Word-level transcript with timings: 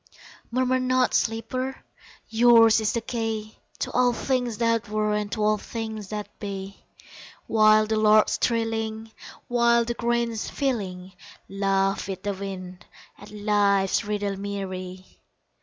Murmur 0.49 0.79
not, 0.79 1.13
sleeper! 1.13 1.83
Yours 2.27 2.79
is 2.79 2.91
the 2.93 3.01
key 3.01 3.59
To 3.77 3.91
all 3.91 4.13
things 4.13 4.57
that 4.57 4.89
were 4.89 5.13
and 5.13 5.31
To 5.33 5.43
all 5.43 5.59
things 5.59 6.07
that 6.07 6.39
be 6.39 6.83
While 7.45 7.85
the 7.85 7.97
lark's 7.97 8.39
trilling, 8.39 9.11
While 9.47 9.85
the 9.85 9.93
grain's 9.93 10.49
filling, 10.49 11.13
Laugh 11.47 12.07
with 12.07 12.23
the 12.23 12.33
wind 12.33 12.87
At 13.19 13.29
Life's 13.29 14.03
Riddle 14.03 14.37
me 14.37 14.63
ree! 14.63 15.19